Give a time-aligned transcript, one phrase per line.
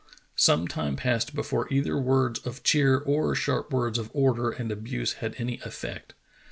[0.35, 5.13] Some time passed before either words of cheer or sharp words of order and abuse
[5.21, 6.13] had any eflfect.